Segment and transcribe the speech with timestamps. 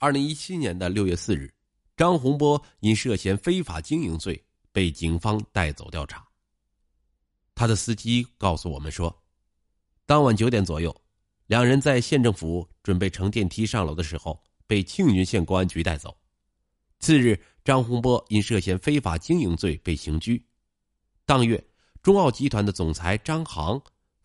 [0.00, 1.52] 二零一七年的六月四日，
[1.94, 4.42] 张洪波因涉嫌非法经营罪
[4.72, 6.26] 被警方带走调查。
[7.54, 9.14] 他的司机告诉我们说，
[10.06, 10.98] 当晚九点左右，
[11.48, 16.16] 两人在县政府准备乘电梯上楼的时候，被庆云县公安局带走。
[16.98, 20.42] 次日，张洪波因涉嫌非法经营罪被刑拘。
[21.26, 21.62] 当月，
[22.00, 23.78] 中奥集团的总裁张航、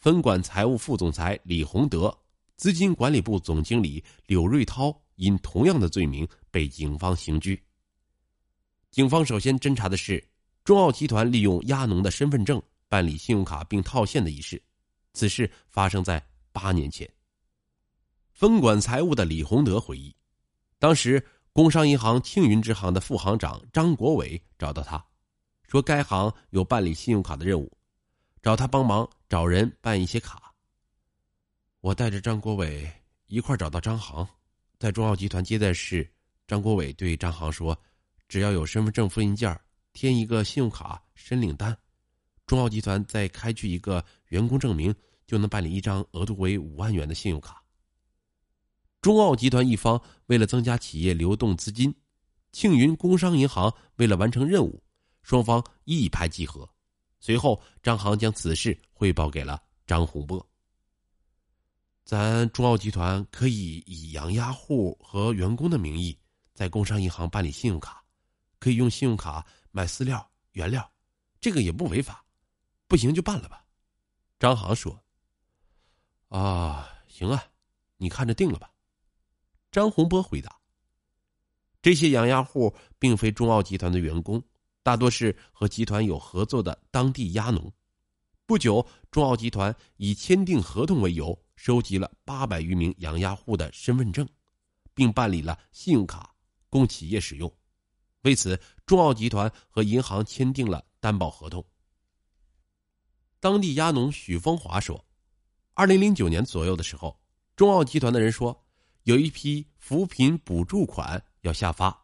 [0.00, 2.14] 分管财务副总裁李洪德、
[2.58, 7.62] 资金管理部总经理柳瑞涛因同样的罪名被警方刑拘。
[8.90, 10.22] 警方首先侦查的是
[10.64, 14.62] 中奥集团利用亚农的身份证办理信用卡并套现的一事，
[15.14, 17.10] 此事发生在八年前。
[18.32, 20.14] 分管财务的李洪德回忆，
[20.78, 25.02] 当时工商银行庆云支行的副行长张国伟找到他。
[25.68, 27.72] 说该行有办理信用卡的任务，
[28.42, 30.52] 找他帮忙找人办一些卡。
[31.80, 32.86] 我带着张国伟
[33.26, 34.28] 一块找到张航，
[34.82, 36.04] 在中奥集团接待室，
[36.44, 37.80] 张国伟对张航说
[38.26, 39.56] ：“只要有身份证复印件，
[39.92, 41.78] 填一个信用卡申领单，
[42.46, 44.92] 中奥集团再开具一个员工证明，
[45.24, 47.62] 就能办理一张额度为五万元的信用卡。”
[49.00, 51.94] 中奥集团一方为了增加企业流动资金，
[52.50, 54.82] 庆云工商银行为了完成任务。
[55.22, 56.68] 双方一拍即合，
[57.20, 60.44] 随后张航将此事汇报给了张洪波。
[62.04, 66.18] 咱中奥集团可以以养鸭户和员工的名义
[66.52, 68.04] 在工商银行办理信用卡，
[68.58, 70.90] 可以用信用卡买饲料、原料，
[71.40, 72.24] 这个也不违法。
[72.88, 73.64] 不行就办了吧。
[74.38, 75.02] 张航说
[76.28, 77.42] ：“啊，行啊，
[77.96, 78.70] 你看着定了吧。”
[79.70, 80.54] 张洪波回答
[81.80, 84.42] ：“这些养鸭户并非中奥集团的员工。”
[84.82, 87.72] 大多是和集团有合作的当地鸭农。
[88.44, 94.28] 不久，中奥集团以签订合同为由，收集了八百余名养鸭户的身份证，
[94.94, 96.34] 并办理了信用卡，
[96.68, 97.52] 供企业使用。
[98.22, 101.64] 为此，中奥集团和银行签订了担保合同。
[103.40, 105.04] 当地鸭农许风华说
[105.74, 107.18] ：“二零零九年左右的时候，
[107.56, 108.64] 中奥集团的人说，
[109.04, 111.96] 有一批扶贫补助款要下发。”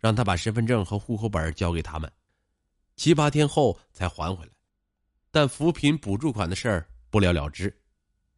[0.00, 2.08] 让他把身份证和户口本交给他们，
[2.94, 4.52] 七八天后才还回来。
[5.30, 7.74] 但扶贫补助款的事儿不了了之。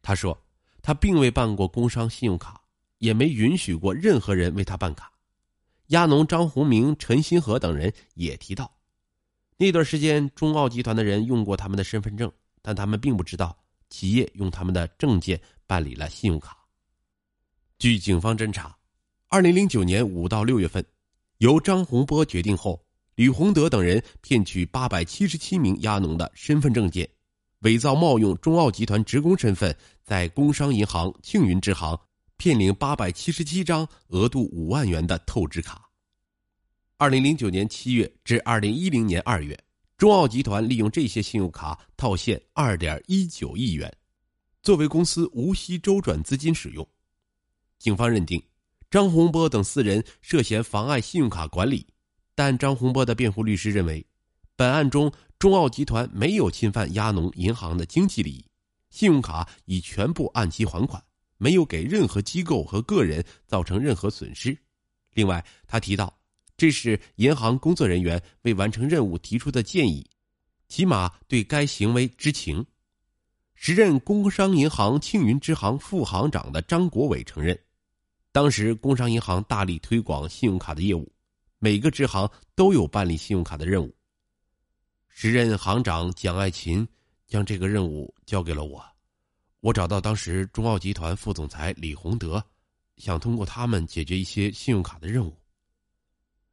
[0.01, 0.37] 他说，
[0.81, 2.61] 他并未办过工商信用卡，
[2.97, 5.11] 也没允许过任何人为他办卡。
[5.87, 8.71] 亚农张洪明、陈新和等人也提到，
[9.57, 12.31] 那段时间中奥集团的人用过他们的身份证，
[12.61, 13.57] 但他们并不知道
[13.89, 16.57] 企业用他们的证件办理了信用卡。
[17.77, 18.77] 据警方侦查，
[19.27, 20.85] 二零零九年五到六月份。
[21.39, 22.85] 由张洪波决定后，
[23.21, 27.07] 吕洪德等人骗取八百七十七名鸭农的身份证件，
[27.59, 31.95] 伪造冒用中奥集团职工身份，在工商银行庆云支行
[32.37, 35.87] 骗领八百七十七张额度五万元的透支卡。
[36.97, 39.55] 二零零九年七月至二零一零年二月，
[39.99, 43.95] 中奥集团利用这些信用卡套现二点一九亿元，
[44.63, 46.83] 作为公司无息周转资金使用。
[47.77, 48.41] 警方认定。
[48.89, 51.87] 张洪波等四人涉嫌妨碍信用卡管理，
[52.41, 54.03] 但张洪波的辩护律师认为，
[54.55, 58.43] 本案中中奥集团没有侵犯亚农银行的经济利益，
[58.89, 60.99] 信用卡已全部按期还款，
[61.37, 64.57] 没有给任何机构和个人造成任何损失。
[65.13, 66.17] 另外，他提到，
[66.57, 70.03] 这是银行工作人员为完成任务提出的建议，
[70.67, 72.65] 起码对该行为知情。
[73.53, 77.55] 时任工商银行庆云支行副行长的张国伟承认。
[78.31, 81.07] 当时，工商银行大力推广信用卡的业务，
[81.63, 83.95] 每个支行都有办理信用卡的任务。
[85.09, 86.87] 时任行长蒋爱琴
[87.27, 88.83] 将这个任务交给了我，
[89.59, 92.43] 我找到当时中奥集团副总裁李洪德，
[92.97, 95.39] 想通过他们解决一些信用卡的任务。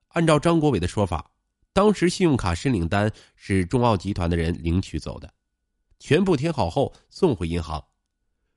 [0.09, 1.31] 按照张国伟的说法，
[1.73, 5.33] 当时信用卡申领单是中奥集团的人领取走的，
[5.99, 7.83] 全部填好后送回银行。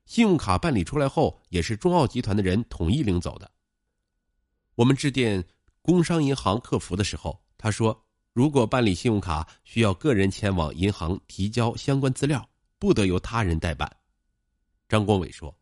[0.04, 3.50] 信用卡办理出来后，也是中奥集团的人统一领走的。
[4.74, 5.42] 我们致电
[5.82, 8.02] 工商银行客服的时候，他说
[8.32, 12.48] ：“如果办理信用卡需要个人前往银行提交相关资料，
[12.78, 13.90] 不得由他人代办。”
[14.88, 15.54] 张国伟说：“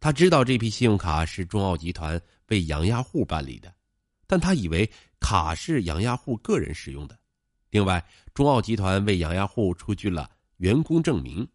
[0.00, 3.74] 他知道这批信用卡是中奥集团为养鸭户办理的，
[4.26, 4.90] 但他以为
[5.20, 7.18] 卡是养鸭户个人使用的。
[7.70, 8.02] 另外，
[8.32, 11.46] 中奥集团为养鸭户出具了员工证明。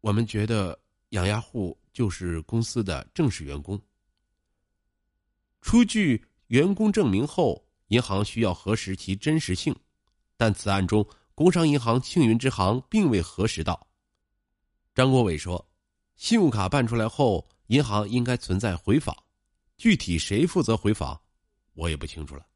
[0.00, 0.78] 我们觉得。”
[1.10, 3.80] 养鸭户就是公司的正式员工。
[5.60, 6.20] 出具
[6.54, 9.74] 员工证明后，银行需要核实其真实性，
[10.36, 11.04] 但此案中
[11.34, 13.88] 工商银行庆云支行并未核实到。
[14.94, 15.68] 张国伟说
[16.14, 19.16] ：“信用卡办出来后，银行应该存在回访，
[19.76, 21.20] 具体谁负责回访，
[21.72, 22.46] 我也不清楚了。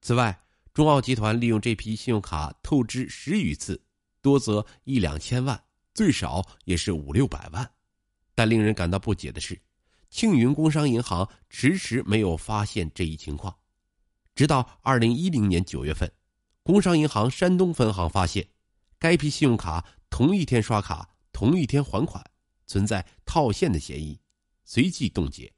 [0.00, 0.40] 此外，
[0.72, 3.78] 中奥集团利用这批信用卡透支十余次，
[4.22, 5.62] 多则一两千万，
[5.92, 7.70] 最少也是五六百万。
[8.34, 9.60] 但令人感到不解的是，
[10.16, 13.54] 庆云工商银行迟迟没有发现这一情况，
[14.34, 16.10] 直到二零一零年九月份，
[16.62, 18.48] 工商银行山东分行发现，
[18.98, 22.24] 该批信用卡同一天刷卡、同一天还款，
[22.66, 24.18] 存在套现的嫌疑，
[24.64, 25.52] 随即冻结。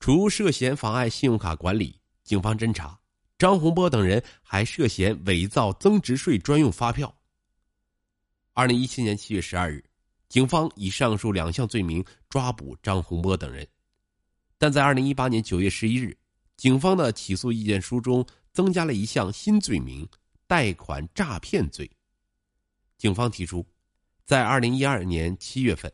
[0.00, 2.98] 除涉嫌妨碍信用卡管理，警方侦查。
[3.36, 7.14] 张洪波等人还涉嫌伪造增值税专用发票。
[8.54, 9.84] 二零一七年七月十二日，
[10.30, 12.02] 警方以上述两项罪名
[12.36, 13.66] 抓捕张洪波等人，
[14.58, 16.14] 但在二零一八年九月十一日，
[16.54, 18.22] 警方的起诉意见书中
[18.52, 20.06] 增加了一项新罪名——
[20.46, 21.90] 贷款诈骗罪。
[22.98, 23.66] 警方提出，
[24.26, 25.90] 在二零一二年七月份，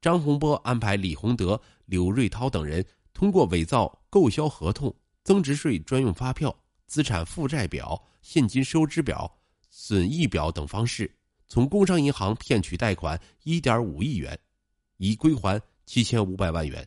[0.00, 6.58] 张洪波安排李洪德、柳瑞涛等人通过伪造购销合同、增值税专用发票。
[6.86, 9.30] 资产负债表、现金收支表、
[9.68, 11.14] 损益表等方式，
[11.48, 14.40] 从工商银行骗取贷款一点五亿元，
[14.96, 16.82] 以归还七千五百万元；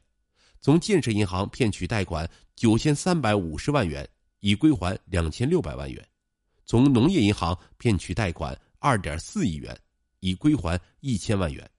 [0.61, 4.07] 从建设银行骗取贷款九千三百五十万元，
[4.39, 6.01] 已归还两千六百万元；
[6.65, 9.77] 从农业银行骗取贷款二点四亿元，
[10.19, 11.69] 已归还一千万元。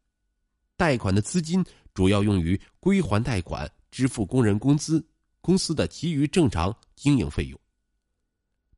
[0.77, 1.65] 贷款的资金
[1.95, 5.05] 主要用于归还贷款、支付工人工资、
[5.41, 7.59] 公司的其余正常经营费用。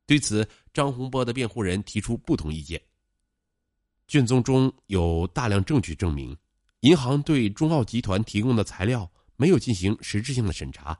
[0.05, 2.81] 对此，张洪波的辩护人提出不同意见。
[4.07, 6.35] 卷宗中有大量证据证明，
[6.81, 10.97] 银行对中奥集团提供的材料没有进行实质性的审查，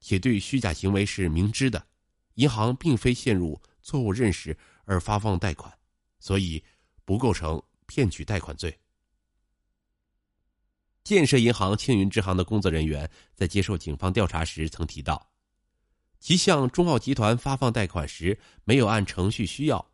[0.00, 1.86] 且对虚假行为是明知的，
[2.34, 5.72] 银行并非陷入错误认识而发放贷款，
[6.18, 6.62] 所以
[7.04, 8.76] 不构成骗取贷款罪。
[11.04, 15.30] 建设银行青云支行的工作人员在接受警方调查时曾提到。
[16.18, 19.90] 其向中奥集团发放贷款时，没有按程序需要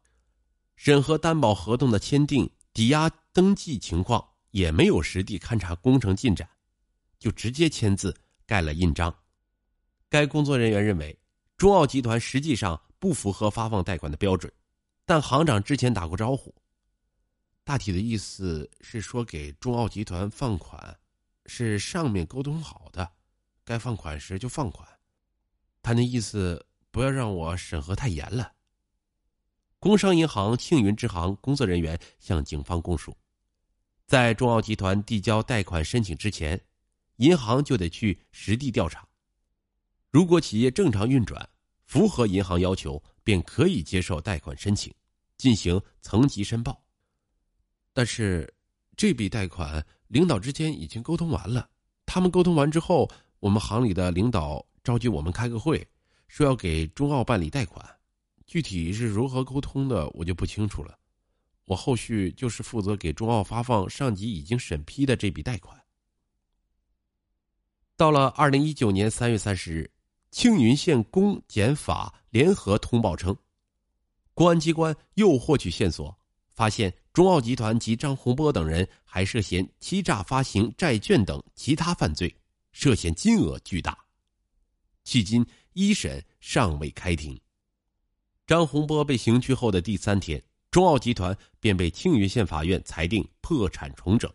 [0.75, 6.49] 审核担保合同的签订、抵押登记情况，也没有实地勘察工程进展，
[7.19, 8.17] 就直接签字
[8.47, 9.15] 盖了印章。
[10.09, 11.15] 该工作人员认为，
[11.59, 14.51] 中奥集团实际上不符合发放贷款的标准，
[15.05, 16.55] 但行长之前打过招呼，
[17.65, 20.99] 大体的意思是说给中奥集团放款，
[21.45, 23.13] 是上面沟通好的，
[23.63, 24.89] 该放款时就放款。
[25.83, 28.55] 他那意思，不要让我审核太严了。
[29.79, 33.15] 工商银行庆云支行工作人员向警方供述，
[34.07, 36.61] 在中奥集团递交贷款申请之前，
[37.17, 39.07] 银行就得去实地调查。
[40.11, 41.49] 如果企业正常运转，
[41.85, 44.95] 符合银行要求，便可以接受贷款申请，
[45.37, 46.81] 进行层级申报。
[47.93, 48.53] 但是，
[48.97, 51.69] 这笔贷款领导之间已经沟通完了，
[52.07, 53.11] 他们沟通完之后，
[53.41, 54.65] 我们行里的领导。
[54.85, 55.85] 召集我们开个会，
[56.29, 57.85] 说要给中奥办理贷款，
[58.47, 60.97] 具体是如何沟通的，我就不清楚了。
[61.67, 65.81] 我后续就是负责给中奥发放上级已经审批的这笔贷款。
[67.97, 69.91] 到了二零一九年三月三十日，
[70.31, 73.37] 庆云县公检法联合通报称，
[74.33, 76.17] 公安机关又获取线索，
[76.53, 82.35] 发现中奥集团及张洪波等人还涉嫌欺诈发行债券等其他犯罪，
[82.73, 83.99] 涉嫌金额巨大。
[85.05, 87.41] 迄今一审尚未开庭。
[88.47, 90.41] 张洪波被刑拘后的第三天，
[90.77, 94.31] 中奥集团便被庆云县法院裁定破产重整。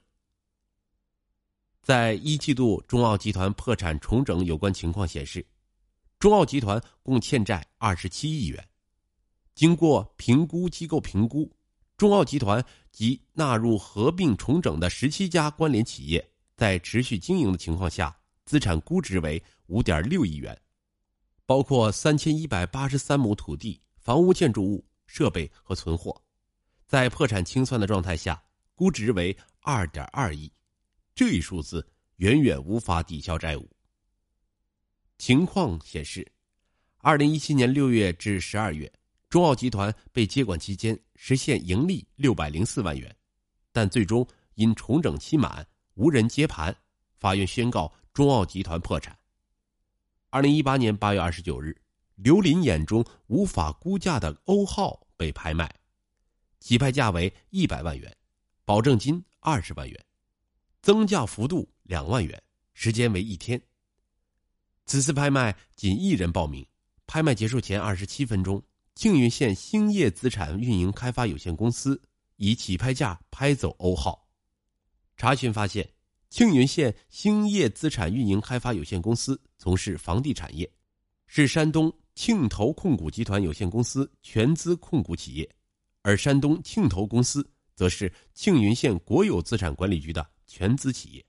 [1.83, 5.45] 在一季度中奥集团破产重整有关情况显示，
[6.17, 8.69] 中奥集团共欠债二十七亿元。
[9.53, 11.47] 经过评估机构评估，
[11.95, 18.17] 中奥集团及纳入合并重整的十七家关联企业，在持续经营的情况下。
[18.45, 20.59] 资产估值为五点六亿元，
[21.45, 26.19] 包括三千一百八十三亩土地、房屋建筑物、设备和存货，
[26.91, 28.43] 在破产清算的状态下，
[28.75, 30.51] 估值为二点二亿，
[31.15, 33.65] 这一数字远远无法抵消债务。
[35.17, 36.29] 情况显示，
[36.97, 38.91] 二零一七年六月至十二月，
[39.29, 43.15] 中奥集团被接管期间实现盈利六百零四万元，
[43.71, 46.75] 但最终因重整期满，无人接盘，
[47.19, 47.89] 法院宣告。
[48.11, 49.17] 中奥集团破产。
[50.29, 51.73] 二零一八年八月二十九日，
[52.15, 55.73] 刘林眼中无法估价的欧号被拍卖，
[56.61, 58.15] 起拍价为一百万元，
[58.63, 60.05] 保证金二十万元，
[60.81, 62.41] 增价幅度两万元，
[62.73, 63.61] 时间为一天。
[64.85, 66.65] 此次拍卖仅一人报名，
[67.05, 68.63] 拍卖结束前二十七分钟，
[68.95, 72.01] 庆云县兴业资产运营开发有限公司
[72.37, 74.25] 以起拍价拍走欧号。
[75.17, 75.85] 查询发现。
[76.31, 80.71] 庆云县兴业资产运营开发有限公司从事房地产业，
[81.27, 85.55] 是山东庆投控股集团有限公司全资控股企业，
[86.01, 91.25] 而山东庆投公司则是庆云县国有资产管理局的全资企业。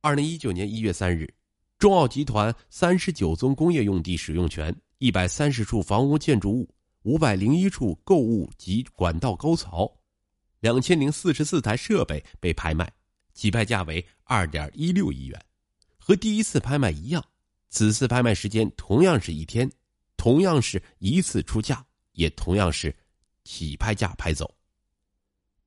[0.00, 1.32] 二零一九年一月三日，
[1.78, 9.90] 中奥集团三十九宗工业用地使用权、一百三十处房屋建筑物、五百零一处购物及管道沟槽、
[10.60, 12.90] 两千零四十四台设备被拍卖。
[13.32, 15.40] 起拍价为二点一六亿元，
[15.98, 17.24] 和第一次拍卖一样。
[17.70, 19.70] 此次拍卖时间同样是一天，
[20.16, 22.94] 同样是一次出价，也同样是
[23.44, 24.54] 起拍价拍走。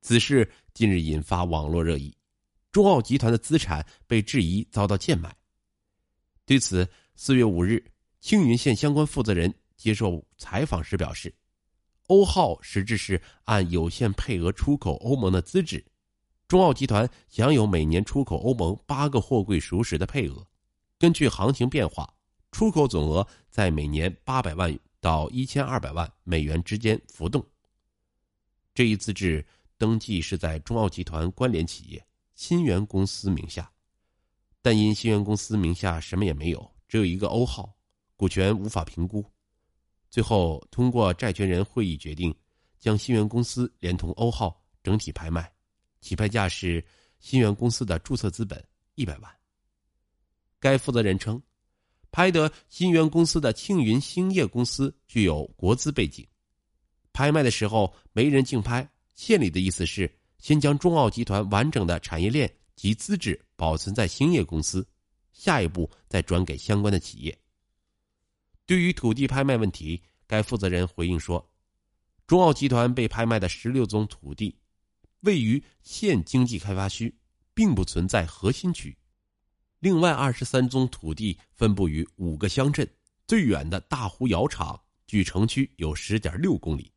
[0.00, 2.14] 此事近日引发网络热议，
[2.70, 5.34] 中奥集团的资产被质疑遭到贱卖。
[6.44, 7.82] 对此，四月五日，
[8.20, 11.34] 青云县相关负责人接受采访时表示，
[12.08, 15.82] 欧浩实质是按有限配额出口欧盟的资质。
[16.46, 20.46] 中奥集团享有每年出口欧盟八个货柜熟食的配额，
[20.98, 22.14] 根据行情变化，
[22.52, 27.42] 出口总额在每年八百万到一千二百万美元之间浮动。
[28.74, 29.46] 这一资质
[29.78, 32.04] 登记是在中奥集团关联企业
[32.34, 33.70] 新源公司名下，
[34.60, 37.72] 但因新源公司名下什么也没有，只有一个欧号，
[38.16, 39.24] 股权无法评估。
[40.10, 42.34] 最后通过债权人会议决定，
[42.80, 45.48] 将新源公司连同欧号整体拍卖。
[46.00, 46.84] 起拍价是
[47.20, 48.62] 新源公司的注册资本
[48.96, 49.32] 一百万。
[50.58, 51.40] 该负责人称，
[52.10, 56.26] 拍得新源公司的庆云兴业公司具有国资背景，
[57.14, 64.86] 拍卖的时候没人竞拍，县里的意思是先将中奥集团完整的产业链及资质保存在兴业公司，
[65.32, 67.38] 下一步再转给相关的企业。
[68.66, 71.48] 对于土地拍卖问题，该负责人回应说，
[72.26, 74.58] 中奥集团被拍卖的十六宗土地。
[75.20, 77.16] 位于县经济开发区，
[77.54, 78.94] 并不存在核心区。
[79.78, 82.86] 另外二十三宗土地分布于五个乡镇，
[83.26, 86.90] 最远的大湖窑厂距城区有十点六公里，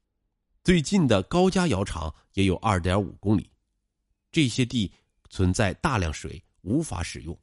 [0.67, 3.49] 最近的高家窑厂也有二点五公里。
[4.33, 4.91] 这些地
[5.29, 7.39] 存在大量水，无法使用。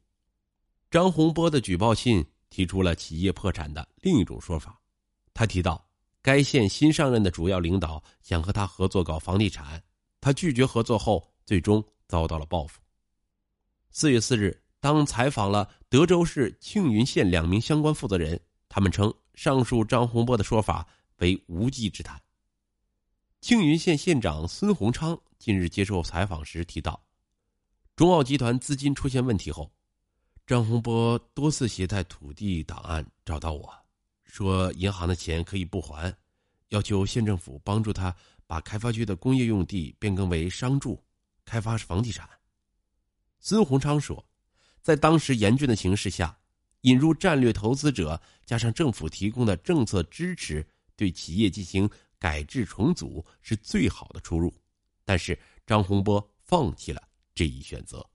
[0.91, 4.79] 张洪波的举报信提出了企业破产的另一种说法。
[5.33, 5.83] 他提到，
[6.21, 9.81] 该县新上任的主要领导想和他合作搞房地产。
[10.21, 12.79] 他拒绝合作后，最终遭到了报复。
[13.89, 18.39] 四月四日，当采访了德州市庆云县两名相关负责人，
[18.69, 20.85] 他们称上述张洪波的说法
[21.17, 22.21] 为无稽之谈。
[23.45, 26.99] 庆云县县长孙洪昌近日接受采访时提到，
[27.95, 29.71] 中奥集团资金出现问题后，
[30.47, 33.71] 张洪波多次携带土地档案找到我，
[34.23, 36.11] 说银行的钱可以不还，
[36.69, 38.15] 要求县政府帮助他。
[38.47, 40.99] 把开发区的工业用地变更为商住，
[41.45, 42.27] 开发房地产。
[43.39, 44.25] 孙洪昌说，
[44.81, 46.35] 在当时严峻的形势下，
[46.81, 51.87] 引入战略投资者，加上政府提供的政策支持，对企业进行
[52.19, 54.53] 改制重组是最好的出路。
[55.03, 57.01] 但是张洪波放弃了
[57.33, 58.07] 这一选择。